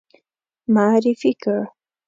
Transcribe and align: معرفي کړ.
معرفي 0.73 1.31
کړ. 1.43 1.59